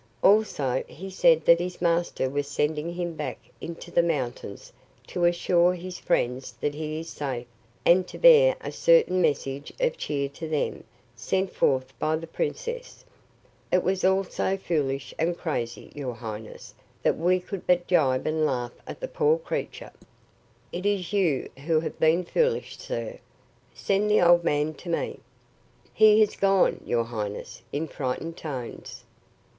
[0.23, 4.73] Also, he said that his master was sending him back into the mountains
[5.05, 7.45] to assure his friends that he is safe
[7.85, 10.83] and to bear a certain message of cheer to them,
[11.15, 13.05] sent forth by the princess.
[13.71, 16.73] It was all so foolish and crazy, your highness,
[17.03, 19.91] that we could but jibe and laugh at the poor creature."
[20.71, 23.19] "It is you who have been foolish, sir.
[23.75, 25.19] Send the old man to me."
[25.93, 29.03] "He has gone, your highness," in frightened tones.